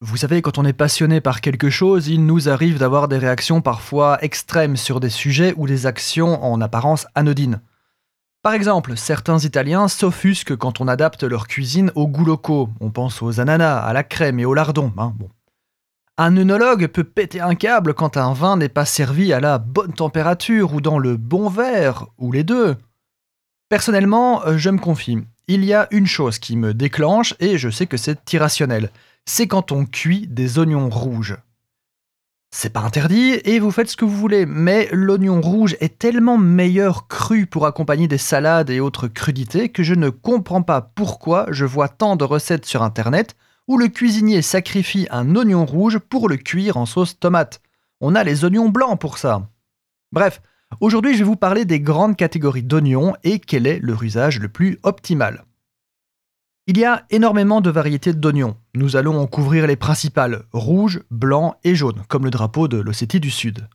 [0.00, 3.60] Vous savez, quand on est passionné par quelque chose, il nous arrive d'avoir des réactions
[3.60, 7.60] parfois extrêmes sur des sujets ou des actions en apparence anodines.
[8.42, 12.68] Par exemple, certains Italiens s'offusquent quand on adapte leur cuisine aux goûts locaux.
[12.78, 14.92] On pense aux ananas, à la crème et au lardon.
[14.96, 15.30] Hein, bon.
[16.16, 19.94] Un œnologue peut péter un câble quand un vin n'est pas servi à la bonne
[19.94, 22.76] température ou dans le bon verre, ou les deux.
[23.68, 25.18] Personnellement, je me confie.
[25.48, 28.90] Il y a une chose qui me déclenche, et je sais que c'est irrationnel
[29.28, 31.36] c'est quand on cuit des oignons rouges.
[32.50, 36.38] C'est pas interdit et vous faites ce que vous voulez, mais l'oignon rouge est tellement
[36.38, 41.44] meilleur cru pour accompagner des salades et autres crudités que je ne comprends pas pourquoi
[41.50, 43.36] je vois tant de recettes sur internet
[43.68, 47.60] où le cuisinier sacrifie un oignon rouge pour le cuire en sauce tomate.
[48.00, 49.46] On a les oignons blancs pour ça.
[50.10, 50.40] Bref,
[50.80, 54.48] aujourd'hui je vais vous parler des grandes catégories d'oignons et quel est leur usage le
[54.48, 55.44] plus optimal.
[56.70, 58.54] Il y a énormément de variétés d'oignons.
[58.74, 63.20] Nous allons en couvrir les principales, rouge, blanc et jaune, comme le drapeau de l'Ossétie
[63.20, 63.66] du Sud.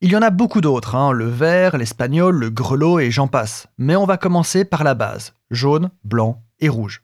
[0.00, 3.68] Il y en a beaucoup d'autres, hein, le vert, l'espagnol, le grelot et j'en passe.
[3.78, 7.02] Mais on va commencer par la base, jaune, blanc et rouge.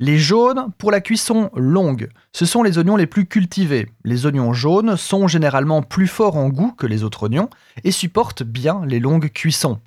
[0.00, 3.92] Les jaunes, pour la cuisson longue, ce sont les oignons les plus cultivés.
[4.02, 7.48] Les oignons jaunes sont généralement plus forts en goût que les autres oignons
[7.84, 9.78] et supportent bien les longues cuissons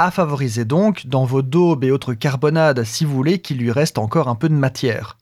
[0.00, 3.98] à favoriser donc dans vos daubes et autres carbonades si vous voulez qu'il lui reste
[3.98, 5.18] encore un peu de matière.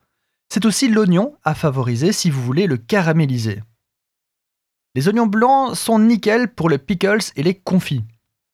[0.51, 3.61] C'est aussi l'oignon à favoriser si vous voulez le caraméliser.
[4.95, 8.05] Les oignons blancs sont nickel pour les pickles et les confits.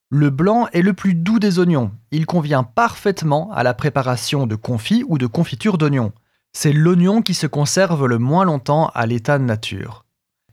[0.09, 1.93] Le blanc est le plus doux des oignons.
[2.11, 6.13] Il convient parfaitement à la préparation de confits ou de confitures d'oignons.
[6.55, 10.04] C'est l'oignon qui se conserve le moins longtemps à l'état de nature.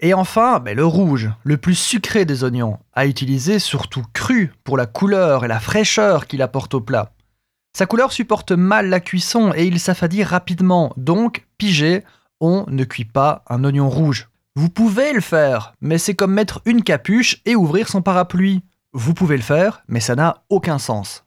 [0.04, 4.76] Et enfin, ben, le rouge, le plus sucré des oignons, à utiliser surtout cru pour
[4.76, 7.14] la couleur et la fraîcheur qu'il apporte au plat.
[7.78, 12.04] Sa couleur supporte mal la cuisson et il s'affadit rapidement, donc, pigé,
[12.40, 14.28] on ne cuit pas un oignon rouge.
[14.56, 18.64] Vous pouvez le faire, mais c'est comme mettre une capuche et ouvrir son parapluie.
[18.94, 21.24] Vous pouvez le faire, mais ça n'a aucun sens.